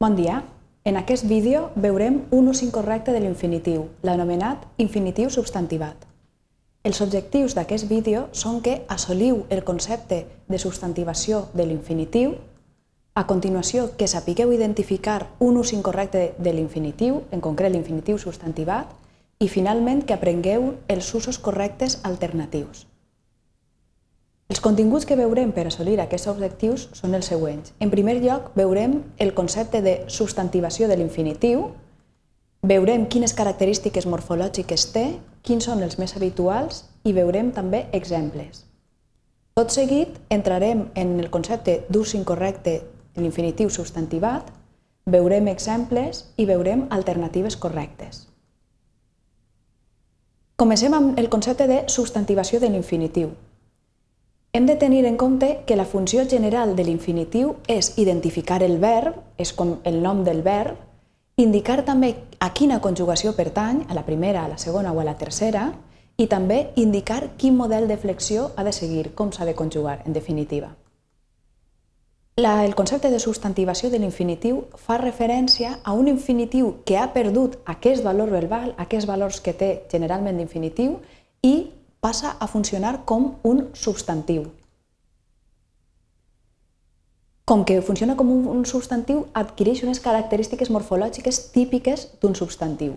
Bon 0.00 0.16
dia. 0.16 0.42
En 0.84 0.96
aquest 0.98 1.22
vídeo 1.24 1.68
veurem 1.76 2.24
un 2.34 2.48
ús 2.50 2.64
incorrecte 2.64 3.12
de 3.14 3.20
l'infinitiu, 3.22 3.84
l'anomenat 4.02 4.64
infinitiu 4.76 5.30
substantivat. 5.30 5.94
Els 6.82 6.98
objectius 7.00 7.54
d'aquest 7.54 7.86
vídeo 7.86 8.24
són 8.32 8.58
que 8.60 8.80
assoliu 8.90 9.44
el 9.54 9.62
concepte 9.62 10.26
de 10.50 10.58
substantivació 10.58 11.44
de 11.54 11.68
l'infinitiu, 11.68 12.34
a 13.14 13.24
continuació 13.30 13.92
que 13.96 14.10
sapigueu 14.10 14.50
identificar 14.52 15.30
un 15.38 15.62
ús 15.62 15.72
incorrecte 15.72 16.34
de 16.38 16.52
l'infinitiu, 16.52 17.22
en 17.30 17.40
concret 17.40 17.70
l'infinitiu 17.70 18.18
substantivat, 18.18 18.90
i 19.38 19.46
finalment 19.46 20.02
que 20.02 20.18
aprengueu 20.18 20.72
els 20.88 21.14
usos 21.14 21.38
correctes 21.38 22.00
alternatius. 22.02 22.88
Els 24.54 24.60
continguts 24.62 25.02
que 25.02 25.16
veurem 25.18 25.50
per 25.50 25.64
assolir 25.66 25.96
aquests 25.98 26.28
objectius 26.30 26.84
són 26.94 27.16
els 27.18 27.26
següents. 27.26 27.72
En 27.82 27.90
primer 27.90 28.20
lloc, 28.22 28.52
veurem 28.54 29.00
el 29.18 29.32
concepte 29.34 29.80
de 29.82 29.94
substantivació 30.06 30.86
de 30.86 30.94
l'infinitiu, 30.94 31.64
veurem 32.62 33.08
quines 33.10 33.32
característiques 33.34 34.04
morfològiques 34.06 34.84
té, 34.94 35.02
quins 35.42 35.66
són 35.66 35.82
els 35.82 35.98
més 35.98 36.14
habituals 36.14 36.84
i 37.02 37.10
veurem 37.16 37.48
també 37.56 37.88
exemples. 37.98 38.60
Tot 39.58 39.74
seguit, 39.74 40.20
entrarem 40.30 40.84
en 40.94 41.10
el 41.18 41.32
concepte 41.34 41.80
d'ús 41.88 42.12
incorrecte 42.14 42.76
de 43.16 43.24
l'infinitiu 43.24 43.72
substantivat, 43.74 44.52
veurem 45.10 45.50
exemples 45.50 46.28
i 46.36 46.46
veurem 46.46 46.84
alternatives 46.94 47.56
correctes. 47.58 48.28
Comencem 50.54 50.94
amb 50.94 51.18
el 51.18 51.28
concepte 51.28 51.66
de 51.66 51.80
substantivació 51.88 52.62
de 52.62 52.70
l'infinitiu. 52.70 53.34
Hem 54.56 54.66
de 54.66 54.76
tenir 54.76 55.04
en 55.04 55.16
compte 55.16 55.64
que 55.66 55.74
la 55.74 55.84
funció 55.84 56.22
general 56.30 56.76
de 56.76 56.84
l'infinitiu 56.86 57.56
és 57.66 57.88
identificar 57.98 58.60
el 58.62 58.76
verb, 58.78 59.16
és 59.36 59.50
com 59.52 59.80
el 59.82 59.98
nom 59.98 60.20
del 60.22 60.44
verb, 60.46 60.76
indicar 61.34 61.80
també 61.82 62.12
a 62.38 62.52
quina 62.54 62.78
conjugació 62.78 63.32
pertany, 63.34 63.82
a 63.90 63.98
la 63.98 64.06
primera, 64.06 64.44
a 64.44 64.52
la 64.52 64.60
segona 64.62 64.92
o 64.92 65.02
a 65.02 65.08
la 65.10 65.16
tercera, 65.18 65.72
i 66.16 66.28
també 66.30 66.70
indicar 66.76 67.32
quin 67.36 67.58
model 67.58 67.88
de 67.90 67.98
flexió 67.98 68.52
ha 68.54 68.62
de 68.62 68.70
seguir, 68.70 69.10
com 69.18 69.34
s'ha 69.34 69.44
de 69.44 69.58
conjugar, 69.58 70.04
en 70.06 70.12
definitiva. 70.12 70.70
La, 72.36 72.64
el 72.64 72.76
concepte 72.78 73.10
de 73.10 73.18
substantivació 73.18 73.90
de 73.90 73.98
l'infinitiu 73.98 74.68
fa 74.78 75.02
referència 75.02 75.80
a 75.82 75.98
un 75.98 76.06
infinitiu 76.06 76.76
que 76.86 76.94
ha 76.96 77.10
perdut 77.12 77.58
aquest 77.66 78.06
valor 78.06 78.30
verbal, 78.30 78.76
aquests 78.78 79.10
valors 79.10 79.42
que 79.42 79.52
té 79.52 79.80
generalment 79.90 80.38
d'infinitiu, 80.38 81.00
i 81.42 81.72
passa 82.04 82.36
a 82.38 82.46
funcionar 82.46 83.06
com 83.08 83.38
un 83.42 83.70
substantiu. 83.72 84.50
Com 87.48 87.64
que 87.64 87.80
funciona 87.80 88.16
com 88.16 88.28
un 88.28 88.62
substantiu, 88.68 89.24
adquireix 89.32 89.82
unes 89.84 90.00
característiques 90.04 90.70
morfològiques 90.72 91.40
típiques 91.56 92.06
d'un 92.20 92.36
substantiu. 92.36 92.94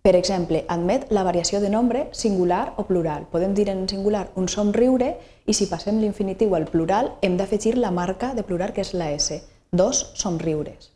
Per 0.00 0.14
exemple, 0.16 0.64
admet 0.68 1.10
la 1.12 1.24
variació 1.28 1.60
de 1.60 1.68
nombre 1.68 2.06
singular 2.16 2.72
o 2.80 2.86
plural. 2.88 3.26
Podem 3.28 3.52
dir 3.52 3.68
en 3.68 3.86
singular 3.88 4.30
un 4.34 4.48
somriure 4.48 5.12
i 5.44 5.52
si 5.52 5.68
passem 5.68 6.00
l'infinitiu 6.00 6.56
al 6.56 6.68
plural 6.72 7.14
hem 7.20 7.36
d'afegir 7.36 7.76
la 7.76 7.92
marca 7.92 8.32
de 8.34 8.44
plural 8.48 8.72
que 8.72 8.80
és 8.80 8.94
la 8.96 9.10
S, 9.12 9.42
dos 9.72 10.06
somriures. 10.16 10.94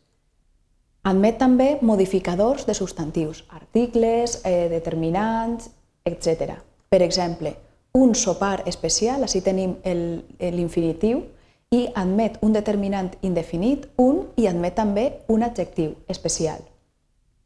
Admet 1.05 1.37
també 1.37 1.75
modificadors 1.81 2.65
de 2.65 2.73
substantius, 2.73 3.43
articles, 3.49 4.39
eh, 4.43 4.69
determinants, 4.73 5.69
etc. 6.03 6.55
Per 6.89 7.01
exemple, 7.01 7.55
un 7.93 8.13
sopar 8.15 8.63
especial, 8.65 9.23
així 9.23 9.41
tenim 9.41 9.77
l'infinitiu, 9.85 11.23
i 11.71 11.87
admet 11.95 12.37
un 12.45 12.53
determinant 12.53 13.09
indefinit, 13.25 13.87
un, 13.97 14.25
i 14.37 14.47
admet 14.47 14.75
també 14.77 15.05
un 15.27 15.43
adjectiu 15.43 15.95
especial. 16.07 16.61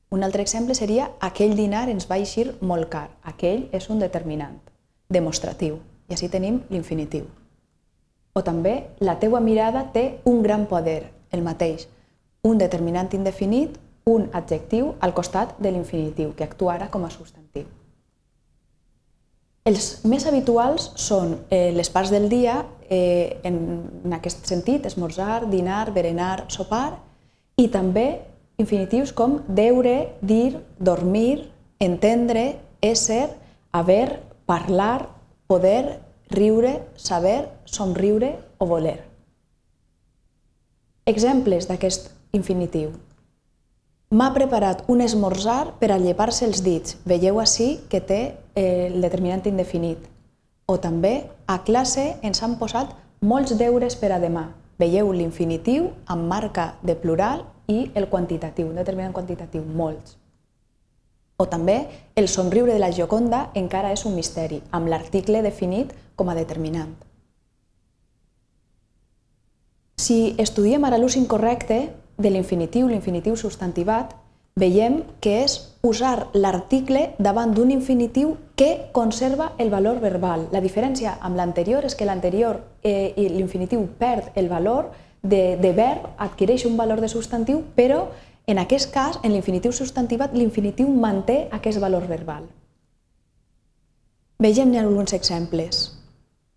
Un 0.09 0.23
altre 0.25 0.41
exemple 0.41 0.73
seria 0.73 1.11
aquell 1.21 1.55
dinar 1.57 1.87
ens 1.89 2.07
va 2.09 2.17
eixir 2.17 2.47
molt 2.61 2.89
car. 2.89 3.07
Aquell 3.23 3.67
és 3.71 3.89
un 3.93 4.01
determinant 4.01 4.57
demostratiu 5.09 5.77
i 6.09 6.15
així 6.17 6.29
tenim 6.33 6.63
l'infinitiu. 6.69 7.27
O 8.33 8.41
també 8.45 8.89
la 9.05 9.19
teua 9.21 9.39
mirada 9.39 9.85
té 9.93 10.19
un 10.25 10.41
gran 10.43 10.65
poder, 10.65 11.11
el 11.31 11.45
mateix, 11.45 11.87
un 12.43 12.57
determinant 12.57 13.13
indefinit, 13.13 13.77
un 14.05 14.29
adjectiu 14.33 14.95
al 14.99 15.13
costat 15.13 15.57
de 15.59 15.71
l'infinitiu, 15.71 16.33
que 16.33 16.45
actuarà 16.45 16.89
com 16.89 17.05
a 17.05 17.11
substantiu. 17.13 17.38
Els 19.69 19.99
més 20.09 20.23
habituals 20.25 20.87
són 20.97 21.35
eh, 21.53 21.69
les 21.75 21.91
parts 21.93 22.09
del 22.09 22.25
dia, 22.31 22.63
eh, 22.89 23.37
en, 23.45 23.59
en 24.05 24.15
aquest 24.17 24.47
sentit, 24.49 24.87
esmorzar, 24.89 25.43
dinar, 25.51 25.91
berenar, 25.93 26.47
sopar, 26.49 26.97
i 27.59 27.67
també 27.69 28.07
infinitius 28.59 29.13
com 29.13 29.39
deure, 29.45 30.15
dir, 30.25 30.57
dormir, 30.79 31.51
entendre, 31.79 32.55
ésser, 32.81 33.27
haver, 33.71 34.23
parlar, 34.49 35.09
poder, 35.47 35.99
riure, 36.33 36.79
saber, 36.97 37.43
somriure 37.65 38.33
o 38.57 38.65
voler. 38.69 38.97
Exemples 41.09 41.69
d'aquest 41.69 42.09
infinitiu. 42.33 42.91
M'ha 44.09 44.31
preparat 44.33 44.87
un 44.89 45.03
esmorzar 45.05 45.75
per 45.77 45.91
a 45.93 45.99
llepar-se 46.01 46.47
els 46.47 46.63
dits. 46.65 46.95
Veieu 47.05 47.37
així 47.37 47.75
que 47.91 47.99
té 48.01 48.17
eh, 48.57 48.87
el 48.87 49.03
determinant 49.05 49.45
indefinit. 49.45 50.07
O 50.65 50.79
també, 50.81 51.29
a 51.45 51.59
classe 51.67 52.15
ens 52.25 52.41
han 52.41 52.55
posat 52.57 52.95
molts 53.21 53.53
deures 53.59 53.93
per 54.01 54.09
a 54.15 54.17
demà. 54.17 54.47
Veieu 54.81 55.11
l'infinitiu 55.13 55.91
amb 56.09 56.25
marca 56.25 56.71
de 56.81 56.97
plural 56.97 57.45
i 57.69 57.91
el 57.93 58.09
quantitatiu, 58.09 58.71
un 58.71 58.81
determinant 58.81 59.13
quantitatiu, 59.13 59.61
molts. 59.61 60.17
O 61.37 61.45
també, 61.45 61.77
el 62.17 62.33
somriure 62.33 62.73
de 62.73 62.81
la 62.81 62.89
Gioconda 62.89 63.51
encara 63.53 63.93
és 63.93 64.07
un 64.09 64.17
misteri, 64.17 64.63
amb 64.73 64.89
l'article 64.89 65.45
definit 65.45 65.93
com 66.17 66.33
a 66.33 66.39
determinant. 66.41 66.97
Si 70.01 70.33
estudiem 70.41 70.81
ara 70.87 70.97
l'ús 70.97 71.13
incorrecte, 71.19 71.83
de 72.19 72.29
l'infinitiu, 72.29 72.87
l'infinitiu 72.87 73.35
substantivat, 73.39 74.13
veiem 74.59 75.03
que 75.23 75.39
és 75.45 75.55
usar 75.81 76.27
l'article 76.35 77.13
davant 77.17 77.53
d'un 77.55 77.71
infinitiu 77.71 78.35
que 78.59 78.91
conserva 78.91 79.53
el 79.57 79.71
valor 79.71 80.01
verbal. 80.03 80.49
La 80.51 80.61
diferència 80.61 81.15
amb 81.23 81.39
l'anterior 81.39 81.85
és 81.87 81.95
que 81.95 82.05
l'anterior 82.05 82.59
eh, 82.83 83.13
i 83.15 83.29
l'infinitiu 83.31 83.87
perd 83.97 84.35
el 84.35 84.49
valor 84.51 84.91
de, 85.23 85.57
de 85.57 85.71
verb, 85.73 86.09
adquireix 86.17 86.65
un 86.67 86.75
valor 86.77 87.01
de 87.01 87.07
substantiu, 87.07 87.63
però 87.75 88.09
en 88.47 88.59
aquest 88.59 88.91
cas, 88.91 89.19
en 89.23 89.31
l'infinitiu 89.31 89.71
substantivat, 89.71 90.33
l'infinitiu 90.33 90.89
manté 90.89 91.47
aquest 91.55 91.79
valor 91.79 92.07
verbal. 92.07 92.47
Vegem 94.39 94.75
alguns 94.79 95.13
exemples. 95.13 95.99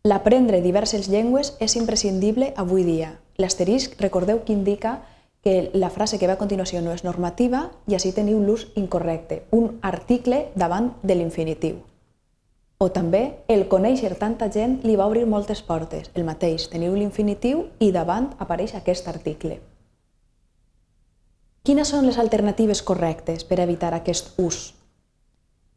L'aprendre 0.03 0.63
diverses 0.63 1.09
llengües 1.09 1.53
és 1.61 1.77
imprescindible 1.77 2.53
avui 2.57 2.83
dia. 2.83 3.19
L'asterisc, 3.39 3.95
recordeu 4.01 4.43
que 4.47 4.55
indica 4.55 5.03
que 5.43 5.71
la 5.75 5.91
frase 5.91 6.19
que 6.19 6.29
va 6.31 6.37
a 6.39 6.41
continuació 6.41 6.81
no 6.83 6.93
és 6.95 7.03
normativa 7.03 7.65
i 7.91 7.97
així 7.99 8.13
teniu 8.15 8.39
l'ús 8.39 8.69
incorrecte, 8.79 9.43
un 9.51 9.81
article 9.83 10.47
davant 10.55 10.93
de 11.03 11.17
l'infinitiu. 11.19 11.81
O 12.79 12.89
també, 12.91 13.43
el 13.47 13.67
conèixer 13.71 14.15
tanta 14.19 14.49
gent 14.51 14.81
li 14.87 14.95
va 14.99 15.07
obrir 15.11 15.27
moltes 15.27 15.63
portes. 15.63 16.11
El 16.15 16.25
mateix, 16.27 16.69
teniu 16.71 16.95
l'infinitiu 16.99 17.67
i 17.79 17.91
davant 17.95 18.33
apareix 18.43 18.75
aquest 18.79 19.11
article. 19.11 19.59
Quines 21.63 21.93
són 21.95 22.07
les 22.07 22.19
alternatives 22.19 22.83
correctes 22.83 23.45
per 23.47 23.61
evitar 23.63 23.93
aquest 23.95 24.33
ús? 24.43 24.73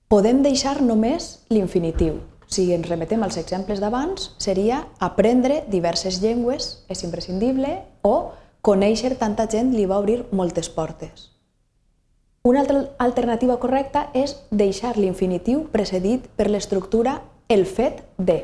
Podem 0.09 0.41
deixar 0.45 0.79
només 0.81 1.45
l'infinitiu. 1.49 2.21
Si 2.49 2.71
ens 2.73 2.89
remetem 2.89 3.21
als 3.25 3.37
exemples 3.41 3.81
d'abans, 3.81 4.31
seria 4.41 4.83
aprendre 4.97 5.63
diverses 5.69 6.21
llengües, 6.21 6.85
és 6.89 7.01
imprescindible, 7.05 7.79
o 8.01 8.33
conèixer 8.65 9.13
tanta 9.21 9.45
gent 9.45 9.75
li 9.77 9.85
va 9.85 9.99
obrir 10.01 10.23
moltes 10.33 10.71
portes. 10.73 11.29
Una 12.49 12.63
altra 12.63 12.79
alternativa 13.05 13.59
correcta 13.61 14.07
és 14.17 14.33
deixar 14.49 14.95
l'infinitiu 14.97 15.67
precedit 15.73 16.25
per 16.37 16.47
l'estructura 16.49 17.19
el 17.47 17.67
fet 17.69 18.01
de. 18.17 18.39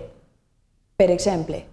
Per 0.98 1.10
exemple, 1.10 1.64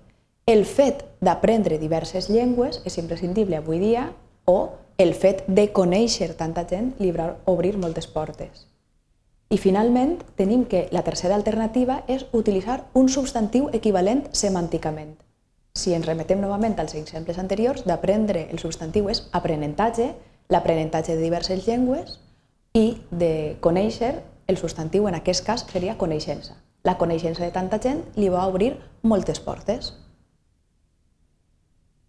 el 0.49 0.65
fet 0.65 1.05
d'aprendre 1.21 1.77
diverses 1.77 2.31
llengües 2.33 2.81
és 2.89 2.97
imprescindible 2.97 3.61
avui 3.61 3.83
dia 3.85 4.09
o 4.49 4.59
el 4.97 5.13
fet 5.13 5.45
de 5.47 5.69
conèixer 5.77 6.33
tanta 6.33 6.65
gent 6.65 6.95
li 7.05 7.13
va 7.13 7.35
obrir 7.45 7.77
moltes 7.77 8.09
portes. 8.09 8.65
I 9.53 9.61
finalment 9.61 10.19
tenim 10.41 10.65
que 10.65 10.87
la 10.93 11.05
tercera 11.05 11.37
alternativa 11.37 12.03
és 12.09 12.25
utilitzar 12.33 12.87
un 12.95 13.13
substantiu 13.13 13.69
equivalent 13.77 14.25
semànticament. 14.33 15.19
Si 15.79 15.95
ens 15.95 16.07
remetem 16.09 16.41
novament 16.43 16.75
als 16.83 16.97
exemples 16.99 17.39
anteriors, 17.39 17.85
d'aprendre 17.87 18.49
el 18.51 18.59
substantiu 18.59 19.07
és 19.13 19.21
aprenentatge, 19.31 20.09
l'aprenentatge 20.51 21.15
de 21.15 21.23
diverses 21.23 21.69
llengües 21.69 22.17
i 22.75 22.97
de 23.11 23.55
conèixer, 23.63 24.17
el 24.51 24.59
substantiu 24.59 25.07
en 25.07 25.15
aquest 25.15 25.45
cas 25.47 25.63
seria 25.71 25.95
coneixença. 26.01 26.57
La 26.83 26.97
coneixença 26.99 27.45
de 27.45 27.53
tanta 27.55 27.79
gent 27.79 28.03
li 28.17 28.31
va 28.33 28.49
obrir 28.51 28.73
moltes 29.03 29.39
portes. 29.39 29.93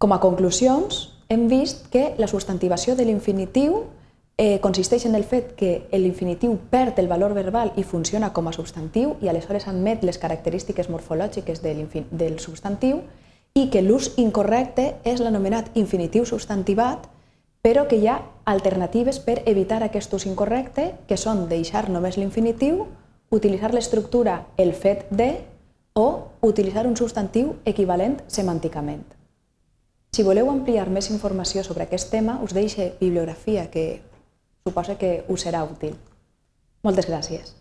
Com 0.02 0.16
a 0.16 0.18
conclusions, 0.18 1.04
hem 1.28 1.46
vist 1.46 1.86
que 1.94 2.16
la 2.18 2.26
substantivació 2.26 2.96
de 2.98 3.06
l'infinitiu 3.06 3.84
eh, 4.34 4.58
consisteix 4.64 5.06
en 5.06 5.14
el 5.14 5.22
fet 5.22 5.54
que 5.54 5.86
l'infinitiu 5.92 6.58
perd 6.74 6.98
el 6.98 7.12
valor 7.12 7.38
verbal 7.38 7.70
i 7.76 7.86
funciona 7.86 8.32
com 8.32 8.48
a 8.48 8.56
substantiu 8.56 9.14
i 9.22 9.30
aleshores 9.30 9.68
admet 9.70 10.02
les 10.02 10.18
característiques 10.18 10.90
morfològiques 10.90 11.62
de 11.62 11.74
del 12.10 12.40
substantiu 12.40 13.04
i 13.54 13.68
que 13.70 13.82
l'ús 13.82 14.12
incorrecte 14.16 14.94
és 15.04 15.20
l'anomenat 15.20 15.74
infinitiu 15.78 16.24
substantivat, 16.24 17.08
però 17.60 17.86
que 17.88 17.98
hi 18.00 18.08
ha 18.08 18.20
alternatives 18.48 19.20
per 19.20 19.42
evitar 19.46 19.82
aquest 19.84 20.12
ús 20.16 20.26
incorrecte, 20.26 20.94
que 21.06 21.18
són 21.20 21.48
deixar 21.48 21.88
només 21.90 22.16
l'infinitiu, 22.16 22.86
utilitzar 23.30 23.72
l'estructura 23.74 24.46
el 24.56 24.72
fet 24.74 25.06
de 25.10 25.30
o 25.94 26.30
utilitzar 26.46 26.86
un 26.86 26.96
substantiu 26.96 27.56
equivalent 27.64 28.20
semànticament. 28.28 29.04
Si 30.10 30.24
voleu 30.26 30.50
ampliar 30.50 30.88
més 30.90 31.10
informació 31.10 31.62
sobre 31.66 31.86
aquest 31.86 32.10
tema, 32.10 32.40
us 32.42 32.54
deixo 32.54 32.90
bibliografia 33.00 33.68
que 33.70 34.02
suposa 34.66 34.98
que 34.98 35.24
us 35.28 35.46
serà 35.46 35.62
útil. 35.66 35.94
Moltes 36.82 37.06
gràcies. 37.06 37.59